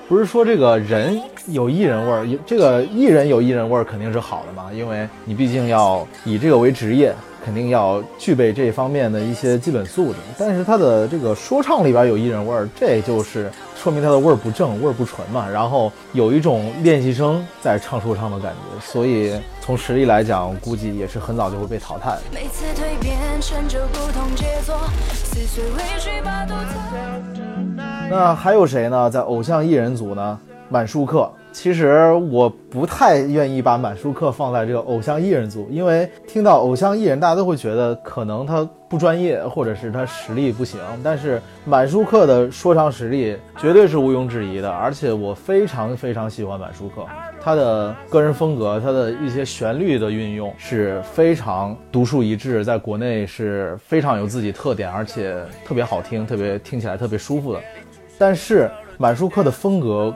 [0.08, 4.70] 不是说这个人有艺人味儿，这个艺人有艺人味儿肯定是好的嘛？
[4.72, 10.18] 因为你毕竟要以这个为职业，肯定要具备这方面的一些基本素质。
[10.38, 15.48] 但是他的这个说唱里边有艺人味儿，这就是说明他的味儿不正，味儿不纯嘛。
[15.48, 22.18] 然后有一种练习生在唱说唱的感觉，所以从实力来讲，估计也是很早就会被淘汰。
[28.10, 29.08] 那还有谁呢？
[29.08, 30.38] 在偶像艺人组呢？
[30.70, 40.78] 满舒克，其实我不太愿意把满舒克放在这个偶像艺人组，因为听到偶像艺人，大家都会觉得可能他不专业，或者是他实力不行。
[41.02, 47.04] 但是满舒克的说唱实力绝对是毋庸置疑的，而且我非常非常喜欢满舒克，
[47.40, 57.60] 他的个人风格，他的一些旋律的运用是非常独树一帜，在国内是非常有自己特点，而且特别好听，特别听起来特别舒服的。
[58.16, 60.14] 但是满舒克的风格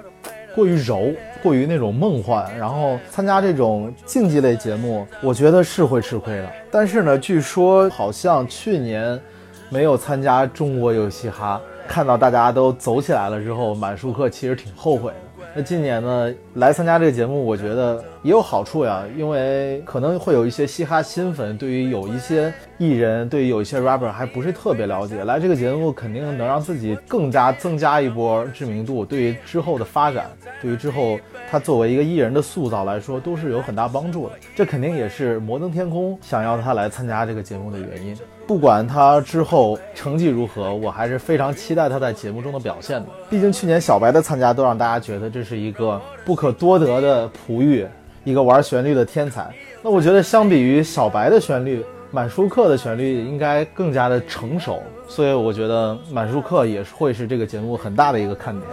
[0.55, 1.13] 过于柔。
[1.43, 6.49] 过于那种梦幻，然后参加这种竞技类节目，我觉得是会吃亏的。
[6.71, 9.21] 但是呢，据说好像去年
[9.69, 15.13] 没有参加中国有嘻哈，看到大家都走起来了之后，满舒克其实挺后悔。
[15.55, 30.31] 那今年呢，来参加这个节目，我觉得也有好处呀，因为可能会有一些嘻哈新粉，对于有一些艺人，对于有一些 rapper 还不是特别了解，来这个节目肯定能让自己更加增加一波知名度，对于之后的发展，
[30.63, 34.35] 对于之后他作为一个艺人的塑造来说，都是有很大帮助的。
[34.57, 38.17] 这肯定也是摩登天空想要他来参加这个节目的原因。
[38.47, 43.09] 不管他之后成绩如何，我还是非常期待他在节目中的表现的。
[43.31, 47.87] 毕竟去年小白的参加都让大家觉得这是一个不可多得的璞玉，
[48.25, 49.49] 一个玩旋律的天才。
[49.83, 58.69] 那我觉得相比于小白的旋律，满舒克的旋律应该更加的成熟，所以我觉得满舒克也会是这个节目很大的一个看点。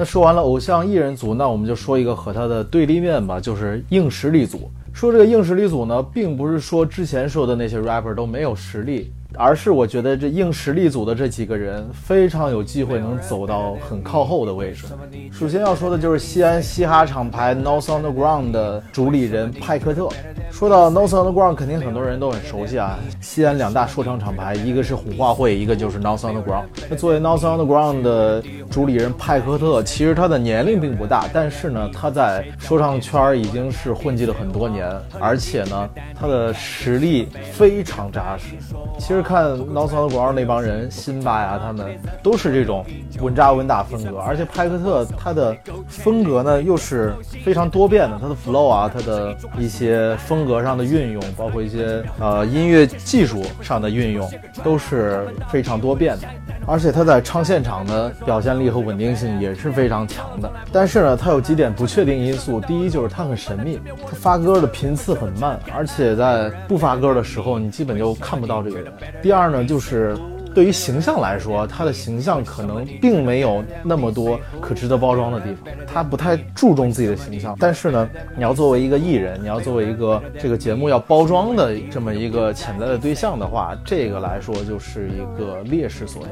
[0.00, 4.70] 那说完了偶像艺人组，那我们就说一个和他的对立面吧，就是硬实力组。
[4.94, 9.12] 说这个硬实力组呢，并不是说之前说的那些 rapper 都没有实力。
[9.40, 14.84] 而是我觉得这硬实力组的这几个人非常有机会能走到很靠后的位置。
[15.32, 20.10] 首先要说的就是西安嘻哈厂牌 North Underground 的主理人派克特。
[20.50, 22.98] 说到 North Underground，肯定很多人都很熟悉啊。
[23.22, 26.64] 西安两大说唱厂牌，一个是虎化会，一个就是 North Underground。
[26.90, 34.86] 那作为 North Underground 的主理人派克特，其实他的年龄并不大，但是呢，他在说唱圈已经是混迹了很多年，
[35.18, 38.54] 而且呢，他的实力非常扎实。
[38.98, 39.24] 其实。
[39.30, 42.84] 看 Not Alone 那帮人，辛巴呀，他们都是这种
[43.20, 45.56] 稳扎稳打风格，而且派克特他的
[45.88, 47.14] 风格呢又是
[47.44, 54.28] 非常多变的，他的 flow 啊，他的一些风格上的运用，包括一些呃音乐技术上的运用，
[54.64, 56.26] 都是非常多变的。
[56.66, 60.50] 而且他在唱现场的表现力和稳定性也是非常强的。
[60.72, 68.92] 但是呢，他有几点不确定因素，第一就是他很神秘，他发歌的频次很慢，而且在不发歌的时候，你基本就看不到这个人。
[69.22, 70.16] 第二呢，就是
[70.54, 77.56] 对于形象来说，他的形象可能并没有那么多可值得包装的地方，他不太注重自己的形象。
[77.58, 86.30] 但是呢，你要作为一个艺人，你要作为一个这个节目要包装的这么一个潜在的对象的话，这个来说就是一个劣势所在。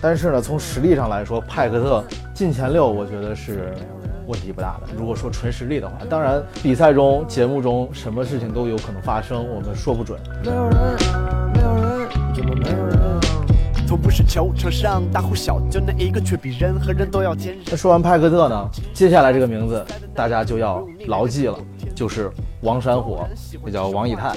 [0.00, 3.72] 但是呢，从实力上来说，派克特进前六，我觉得是
[4.26, 4.88] 问题不大的。
[4.98, 10.18] 如果说纯实力的话，当然比赛中、节目中什么事情都有可能发生，我们说不准。
[14.02, 17.62] 不是球场上大呼小叫那一个，却比任何人都要坚韧。
[17.70, 21.56] 那说完派克特呢，接下来这个名字大家就要牢记了，
[21.94, 22.30] 就是
[22.62, 23.26] 王山火，
[23.66, 24.32] 也叫王以太。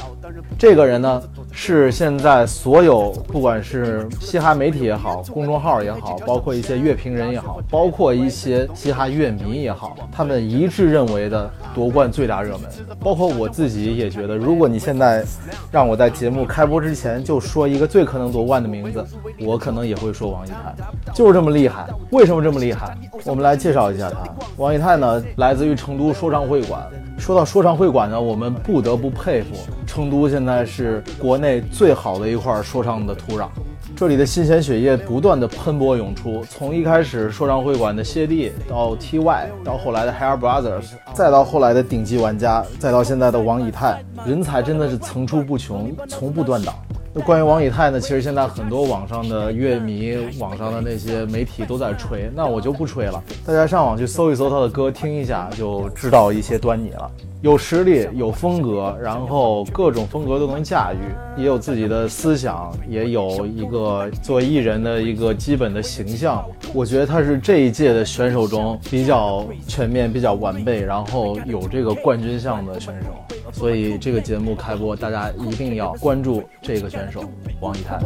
[0.57, 12.61] 这个人呢，是现在所有不管是嘻哈媒体也好，公众号也好，包括一些乐评人也好，包括一些嘻哈乐迷也好，他们一致认为的夺冠最大热门。
[12.99, 15.23] 包括我自己也觉得，如果你现在
[15.71, 19.05] 让我在节目开播之前就说一个最可能夺冠的名字，
[19.41, 21.87] 我可能也会说王以太，就是这么厉害。
[22.09, 22.97] 为什么这么厉害？
[23.25, 24.17] 我们来介绍一下他。
[24.57, 26.81] 王以太呢，来自于成都说唱会馆。
[27.17, 33.47] 说到说唱会馆呢，我们不得不佩服成都现在是国内最好的一块说唱的土壤。
[33.95, 46.75] 这里的新鲜血液不断的喷薄涌出，从一开始说唱会馆的谢帝，到 T.Y，到后来的 Hair Brothers，再到后来的顶级玩家，再到现在的王以太，人才真的是层出不穷，从不断档。
[47.13, 47.97] 那关于王以太呢？
[47.97, 53.23] 其实现在很多网上的乐迷、网上的那些媒体都在吹，那我就不吹了。
[53.45, 57.09] 大家上网去搜一搜他的歌，听一下就知道一些端倪了。
[57.45, 60.97] 有实力，有风格，然后各种风格都能驾驭，
[61.39, 66.43] 也有自己的思想，也有一个作为艺人的一个基本的形象。
[66.73, 73.09] 我觉得他是这一届的选手中比较全面、比较完备，然后有这个冠军相的选手。
[73.51, 77.29] 所以这个节目开播，大家一定要关注这个选手
[77.61, 77.99] 王以太。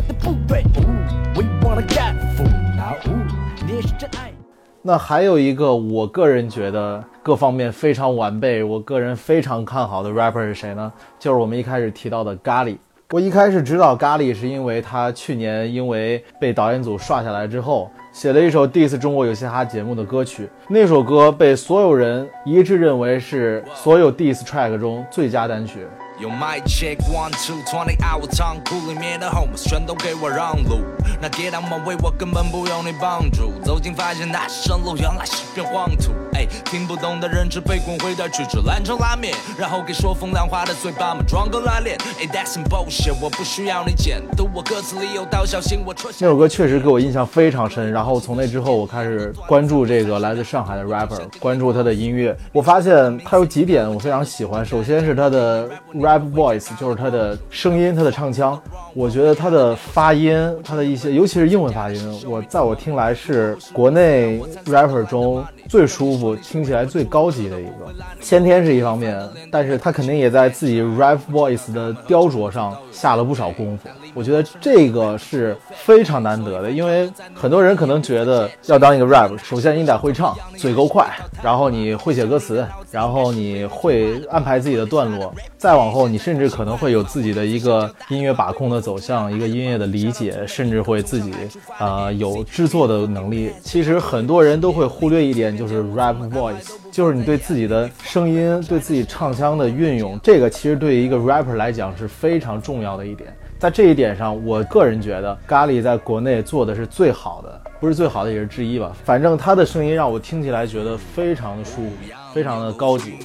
[4.82, 10.92] 那还有一个，我个人觉得各方面非常完备，我个人非常看好的 rapper 是谁呢？
[11.20, 12.78] 就是我们一开始提到的咖喱。
[13.12, 25.86] 我一开始知道咖喱是因为他去年因为被导演组刷下来之后，写了一首 diss 中国有嘻哈节目的歌曲，那首歌被所有人一致认为是所有 diss track 中最佳单曲。
[26.20, 30.82] 用 my check one two twenty hour 仓库里面的 homies 全都给我让路，
[31.22, 46.12] 那 get on my way 我根本不用你帮助，走近发现那生路原来是片黄土，哎，听不懂的人只被滚回去吃兰州拉面，然后给说风凉话的嘴巴们装个拉链，哎，that's some bullshit，我不需要你剪，读我歌词里有道小心我戳。
[46.20, 58.60] 那首歌确实给我印象非常深，然后从那之后我开始关注这个来自上海的 rapper，关注他的音乐，我发现他有几点我非常喜欢，首先是他的 rap voice，就是他的声音，他的唱腔，
[58.94, 67.72] 我觉得他的发音，他的一些，尤其是英文发音，我在我听来是国内 rapper 中最舒服、听起来最高级的一个。
[68.20, 73.88] 先天是一方面，但是他肯定也在自己 rap voice 的雕琢上下了不少功夫。
[74.16, 81.08] 我觉得这个是非常难得的，因为很多人可能觉得要当一个 rap，首先你得会唱，嘴够快，
[81.44, 91.32] 然后你会写歌词，然后你会安排自己的段落，再往后你甚至可能会有自己的一个音乐把控的走向，一个音乐的理解，甚至会自己
[91.78, 93.52] 呃有制作的能力。
[93.62, 103.36] 其实很多人都会忽略一点，就是 rap voice，就是你对自己的声音、对自己唱腔的运用，这个其实对于一个 rapper 来讲是非常重要的一点。
[103.60, 108.96] 在这一点上，我个人觉得咖喱在国内做的是最好的，不是最好的也是之一吧。
[109.04, 111.92] 反正他的声音让我听起来觉得非常的舒服，
[112.34, 113.16] 非常的高级。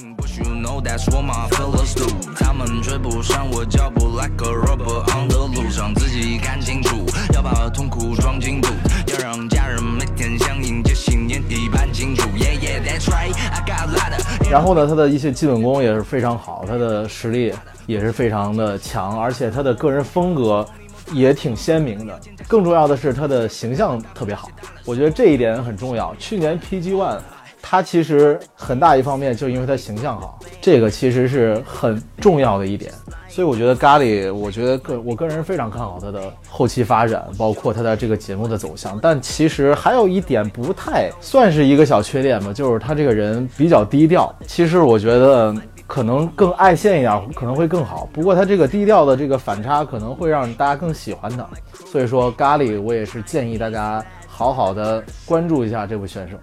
[7.33, 8.67] 要把痛苦装进肚，
[9.07, 11.24] 要让家人每天像迎接新
[14.49, 17.53] 然后呢，他的一些基本功也是非常好，他的实力。
[17.87, 20.67] 也是非常的强，而且他的个人风格
[21.13, 22.19] 也挺鲜明的。
[22.47, 24.49] 更重要的是，他的形象特别好，
[24.85, 26.15] 我觉得这一点很重要。
[26.15, 27.19] 去年 PG One，
[27.61, 32.91] 他其实很大一方面就因为他形象好，这个其实是很重要的一点。
[33.35, 38.97] 所以我觉得咖喱，我觉得个我个人非常看好他的后期发展，包括他的这个节目的走向。
[39.01, 44.33] 但其实还有一点不太算是一个小缺点吧，就是他这个人比较低调。
[44.47, 45.53] 其实我觉得。
[45.87, 48.09] 可能更爱现一点，可能会更好。
[48.11, 51.47] 不过他这个低调的这个反差，可能会让大家更喜欢他。
[51.85, 56.37] 所以说，咖喱我也是建议大家好好的关注一下这位选手。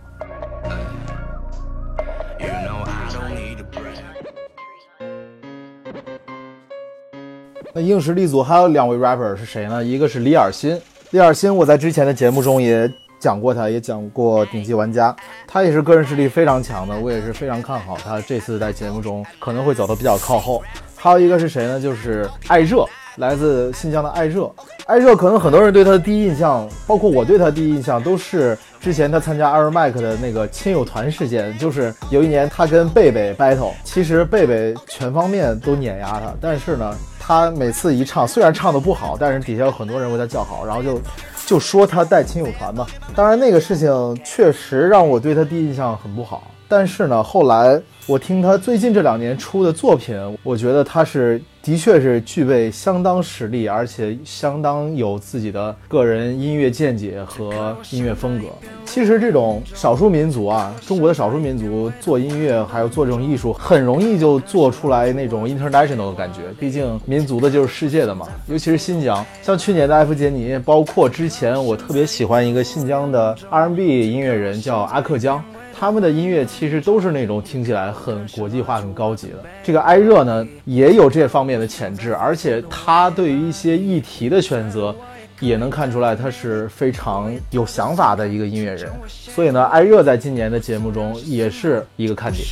[7.75, 9.83] 那硬实力组还有两位 rapper 是谁呢？
[9.83, 10.79] 一个是李尔新，
[11.11, 12.91] 李尔新我在之前的节目中也。
[13.19, 15.15] 讲过，他也讲过顶级玩家，
[15.47, 20.61] 他也是个人实力非常强的，我也是非常看好他这次在节目中可能会走得比较靠后。
[20.97, 21.81] 还有一个是谁呢？
[21.81, 22.85] 就是艾热，
[23.19, 24.53] 来自新疆的艾热。
[24.87, 36.93] 艾热可能很多人对他的第一印象，包括我对他的第一印象，都是之前他参加 Air Mac 的那个亲友团事件，就是有一年他跟贝贝 battle，其实贝贝全方面都碾压他，但是呢，
[37.25, 41.01] 他每次一唱，虽然唱的不好，但是底下有很多人为他叫好，然后就。
[41.45, 46.45] 就说他带亲友团嘛，当然那个事情确实让我对他第一印象很不好。
[46.69, 58.47] 但是呢，后来我听他最近这两年出的作品，我觉得他是的确是具备相当实力，而且相当有自己的个人音乐见解和音乐风格。
[58.85, 66.41] 其实这种少数民族啊，中国的少数民族做音乐还有做这种艺术，很容易就做出来那种 international 的感觉。
[66.59, 75.43] 毕竟民族的就是世界的嘛，尤其是新疆，像去年的艾弗杰尼，包括之前我特别喜欢一个新疆的 R&B 音乐人叫阿克江。
[75.83, 79.45] 他们的音乐其实都是那种听起来很国际化、很高级的。
[79.65, 84.95] 这个艾热呢，也有这方面的潜质，而且他对于一些议题的选择，
[85.41, 88.89] 也能看出来他是非常有想法的一个音乐人。
[89.09, 92.45] 所以呢，艾热在今年的节目中也是一个看点。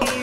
[0.00, 0.15] 那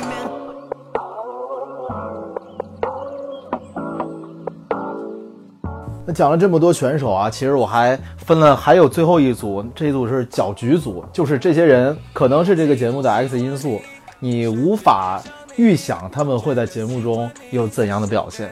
[6.06, 13.82] 那讲了这么多选手啊，其实我还分了，还有最后一组，这一组是搅局组，就是这些人可能是这个节目的 X 因素，
[14.20, 15.24] 你无法
[15.56, 18.52] 预想他们会在节目中有怎样的表现。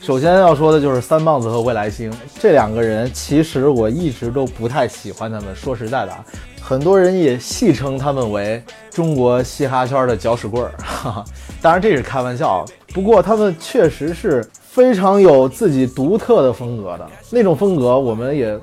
[0.00, 5.56] 首先要说的就是三棒子和未来星这两个人，其实我一直都不太喜欢他们。
[5.56, 6.24] 说实在的啊。
[6.66, 11.24] 很多人也戏称他们为中国嘻哈圈的搅屎棍儿，哈 哈
[11.60, 12.64] 当然这是开玩笑。
[12.94, 18.58] 不过他们确实是非常有自己独特的风格的那种风格，我们也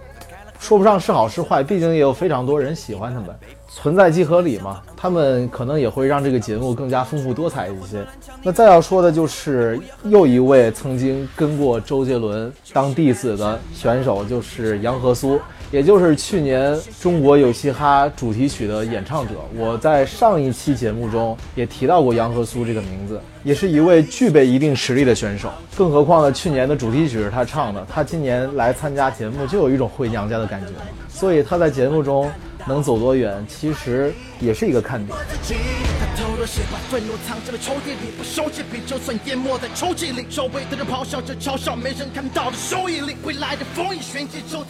[0.60, 3.30] 说不上是好是坏，毕竟也有非常多人喜欢他们。
[3.70, 8.04] 存在即合理嘛，他们可能也会让这个节目更加丰富多彩一些。
[8.41, 15.39] 那再要说的就是又一位曾经跟过周杰伦当弟子的选手，就是杨和苏。
[15.72, 25.49] 也就是去年中国有嘻哈主题曲的演唱者，我在上一期节目中也提到过杨和苏这个名字，也是一位具备一定实力的选手。
[25.76, 30.67] 更何况呢，去年的主题曲是他唱的，他今年来参加节目就有一种回娘家的感觉，
[31.07, 32.30] 所以他在节目中。
[32.67, 35.18] 能走多远，其实也是一个看点。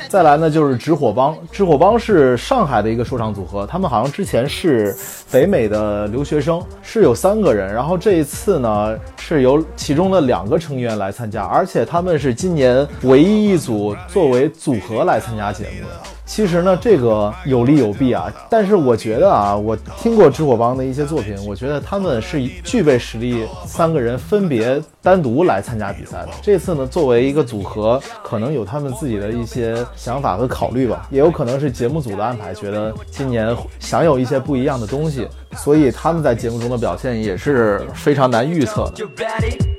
[0.10, 1.38] 再来呢，就是直火帮。
[1.52, 4.96] 直火帮是上海的一个说唱组合，他们好像之前是
[5.32, 7.74] 北美的留学生，是有三个人。
[7.74, 15.94] 然后这一次呢，是由其中的两个成员来参加，而且他们是今年唯一一组作为组合来参加节目的。
[16.26, 18.32] 其实呢，这个有利有弊啊。
[18.50, 26.30] 但是我觉得啊，我听过知火帮的一些作品，我觉得他们是具备实力，三个人分别单独来参加比赛的。
[26.42, 39.71] 这次呢，作为一个组合，可能有他们自己的一些想法和考虑吧，也有可能是节目组的安排，觉得今年想有一些不一样的东西，所以他们在节目中的表现也是非常难预测的。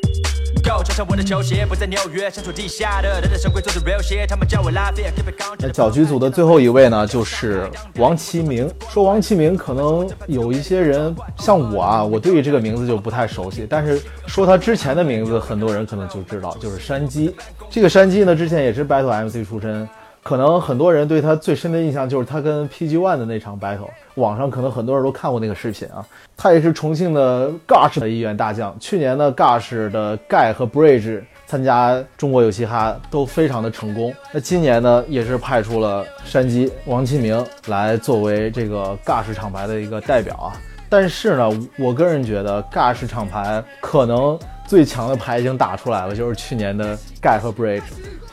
[0.62, 5.12] Go 穿上我的球鞋不再纽约身处地下的他的神规坐着 real 鞋他们叫我拉贝尔
[5.58, 8.70] 那搅局组的最后一位呢，就是王其明。
[8.88, 13.66] 说王其明，可能有一些人像我啊，我对于这个名字就不太熟悉。
[13.68, 17.34] 但是说他之前的名字，很多人可能就知道，就是山鸡。
[17.70, 19.88] 这个山鸡呢，之前也是 Battle MC 出身。
[20.22, 26.04] 可能很多人对他最深的印象就是他跟 PG One 的那场 battle，网上可能很多人都看过那个视频啊。
[26.36, 28.74] 他也是重庆的 Gush 的一员大将。
[28.78, 34.14] 去年呢，Gush 的盖和 Bridge 参加中国有嘻哈都非常的成功。
[34.32, 40.54] 那今年呢，也是派出了山鸡王启明来作为这个 Gush 厂牌的一个代表啊。
[40.88, 47.82] 但是呢，我个人觉得 Gush 厂牌可能最强的牌已经打出来了，就是去年的盖和 Bridge。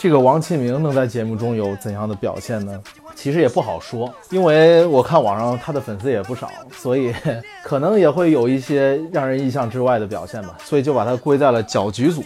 [0.01, 2.81] 这个王启明能在节目中有怎样的表现呢？
[3.15, 7.13] 其实也不好说，因为我看网上他的粉丝也不少，所以
[7.65, 12.23] 可能也会有一些让人意想之外的表现吧，所以就把他归在了搅局组。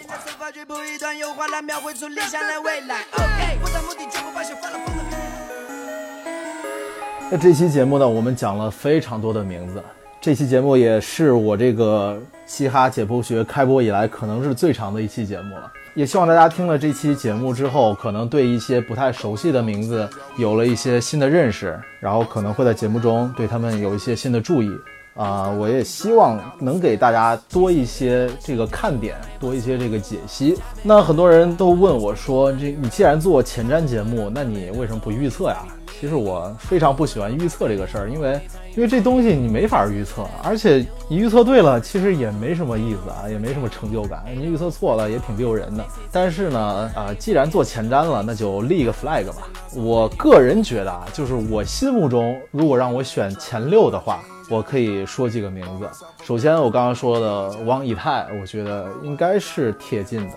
[7.32, 9.84] 那这期节目呢，我们讲了非常多的名字，
[10.22, 15.72] 这期节目也是我这个嘻哈解剖学开播以来可能是最长的一期节目了。
[15.96, 24.72] 也希望大家听了这期节目之后，可能对一些不太熟悉的名字有了一些新的认识，然后可能会在节目中对他们有一些新的注意。
[25.16, 30.58] 啊，我也希望能给大家多一些这个看点，多一些这个解析。
[30.82, 35.60] 那很多人都问我说，这你既然做前瞻节目，那你为什么不预测呀？
[36.00, 38.42] 其实我非常不喜欢预测这个事儿，因为
[38.76, 44.24] 因为这东西你没法预测，而且你预测对了，其实也没什么意思啊，也没什么成就感。
[44.36, 45.86] 你预测错了也挺丢人的。
[46.12, 49.48] 但是呢，啊，既然做前瞻了，那就立个 flag 吧。
[49.76, 55.88] 我个人觉得啊，就是我心目中如果让我选前六的话，我可以说几个名字。
[56.24, 60.34] 首先，我刚刚说的王以太，我觉得应该是贴近的。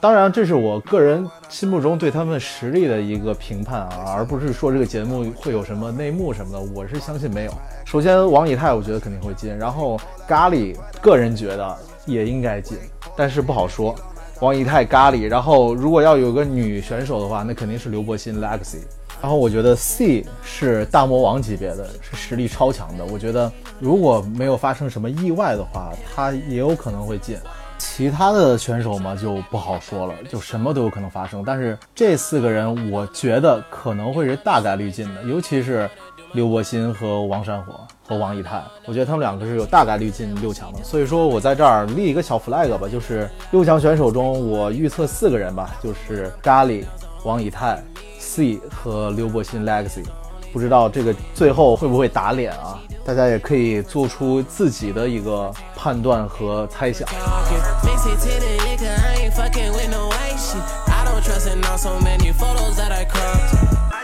[0.00, 6.60] 当然，这是我个人心目中对他们实力的一个评判啊，而不是说这个节目会有什么内幕什么的。
[6.74, 7.52] 我是相信没有。
[7.84, 11.76] 首先，王以太我觉得肯定会进，然后咖喱个人觉得
[12.06, 12.78] 也应该进，
[13.14, 13.94] 但是不好说。
[14.40, 18.78] 王以太、咖喱，然后如果要有个女选手的话，那肯定是刘柏辛 Legacy。
[19.20, 23.04] 然后我觉得 C 是大魔王级别的，是实力超强的。
[23.04, 27.36] 我觉得如果没有发生什么意外的话，他也有可能会进。
[27.80, 31.42] 其他的选手嘛，就不好说了，就什么都有可能发生。
[31.44, 35.88] 但是这四个人，我觉得可能会是大概率进的，尤其是
[36.34, 40.78] 刘伯欣和王山火和王以太，我觉得他们两个是有大概率进六强的。
[40.84, 46.84] 所以说我在这儿立一个小 flag 吧，就是六强选手中，我预测四个人吧，就是咖喱、
[47.24, 47.82] 王以太、
[48.18, 50.04] C 和刘伯欣 Legacy。
[50.52, 52.78] 不知道这个最后会不会打脸啊？
[53.04, 57.08] 大家也可以做出自己的一个判断和猜想。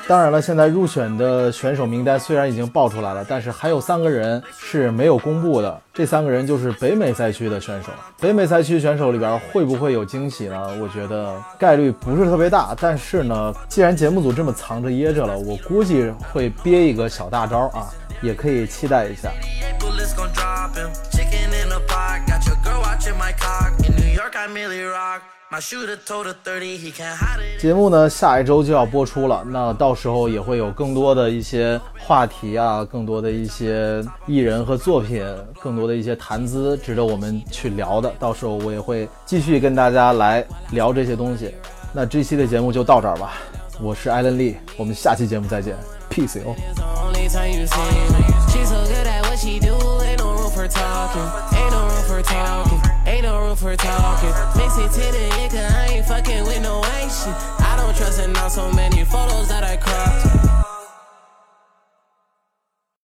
[0.08, 5.80] 当然了，现在入选的选手名单虽然已经报出来了，但是还有三个人是没有公布的。
[5.92, 7.88] 这三个人就是北美赛区的选手。
[8.20, 10.68] 北美赛区选手里边会不会有惊喜呢？
[10.80, 12.72] 我觉得概率不是特别大。
[12.80, 17.90] 但是呢，既然节目组这么藏着掖着了，我估计会憋一个小大招啊，
[18.22, 19.32] 也可以期待一下。
[27.60, 35.22] 节目呢，下一周就要播出了，那到时候也会有更多的一些话题啊，更多的一些艺人和作品，
[35.60, 38.10] 更多的一些谈资，值得我们去聊的。
[38.18, 41.54] 到时候我也会继续跟大家来聊这些东西。
[41.92, 43.34] 那这期的节目就到这儿吧，
[43.78, 45.76] 我是艾伦利，我们下期节目再见
[46.08, 46.56] ，peace 哦。
[53.06, 54.34] Ain't no room for talking.
[54.56, 57.34] Mix it to the I ain't fucking with no ain't shit.
[57.60, 60.45] I don't trust it now, so many photos that I cropped.